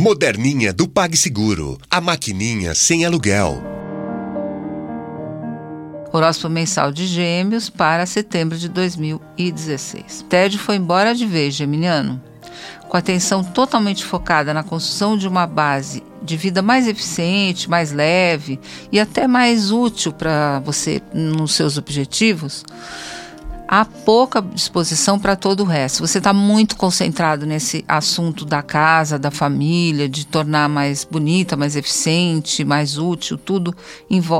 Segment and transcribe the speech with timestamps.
[0.00, 1.76] Moderninha do PagSeguro.
[1.90, 3.60] A maquininha sem aluguel.
[6.12, 10.24] Horóscopo mensal de Gêmeos para setembro de 2016.
[10.28, 12.22] Ted foi embora de vez, Geminiano.
[12.88, 18.60] Com atenção totalmente focada na construção de uma base de vida mais eficiente, mais leve
[18.92, 22.64] e até mais útil para você nos seus objetivos,
[23.68, 26.06] há pouca disposição para todo o resto.
[26.06, 31.76] Você está muito concentrado nesse assunto da casa, da família, de tornar mais bonita, mais
[31.76, 33.76] eficiente, mais útil, tudo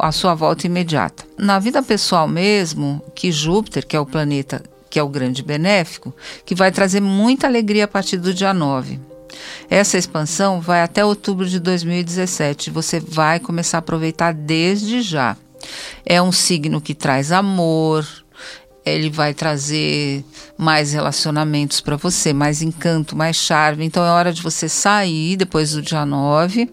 [0.00, 1.24] à sua volta imediata.
[1.38, 6.14] Na vida pessoal mesmo, que Júpiter, que é o planeta que é o grande benéfico,
[6.44, 9.00] que vai trazer muita alegria a partir do dia 9.
[9.70, 12.70] Essa expansão vai até outubro de 2017.
[12.70, 15.34] Você vai começar a aproveitar desde já.
[16.04, 18.06] É um signo que traz amor,
[18.84, 20.24] ele vai trazer
[20.58, 23.84] mais relacionamentos para você, mais encanto, mais charme.
[23.84, 26.68] Então é hora de você sair depois do dia 9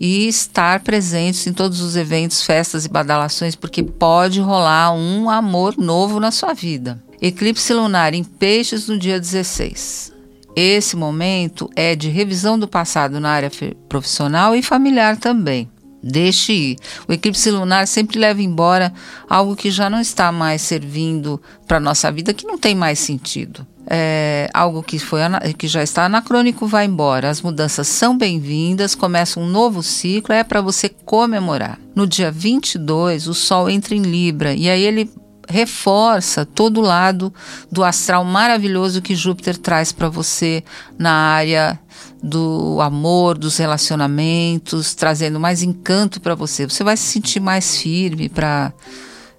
[0.00, 5.76] e estar presente em todos os eventos, festas e badalações, porque pode rolar um amor
[5.78, 7.02] novo na sua vida.
[7.20, 10.12] Eclipse lunar em Peixes no dia 16.
[10.54, 13.50] Esse momento é de revisão do passado na área
[13.88, 15.68] profissional e familiar também.
[16.02, 16.76] Deixe ir.
[17.08, 18.92] O eclipse lunar sempre leva embora
[19.28, 22.98] algo que já não está mais servindo para a nossa vida, que não tem mais
[22.98, 23.66] sentido.
[23.88, 25.20] É, algo que, foi,
[25.56, 27.30] que já está anacrônico vai embora.
[27.30, 31.78] As mudanças são bem-vindas, começa um novo ciclo, é para você comemorar.
[31.94, 35.10] No dia 22, o Sol entra em Libra e aí ele
[35.48, 37.32] reforça todo o lado
[37.70, 40.62] do astral maravilhoso que Júpiter traz para você
[40.98, 41.78] na área
[42.22, 46.66] do amor, dos relacionamentos, trazendo mais encanto para você.
[46.66, 48.72] Você vai se sentir mais firme para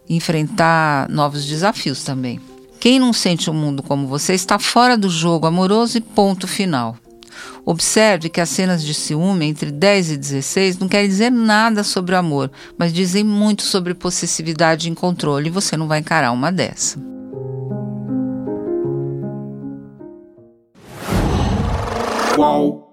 [0.09, 2.39] enfrentar novos desafios também.
[2.79, 6.95] Quem não sente o mundo como você está fora do jogo amoroso e ponto final.
[7.65, 12.15] Observe que as cenas de ciúme entre 10 e 16 não querem dizer nada sobre
[12.15, 16.51] o amor, mas dizem muito sobre possessividade e controle, e você não vai encarar uma
[16.51, 16.99] dessa.
[22.35, 22.86] Qual?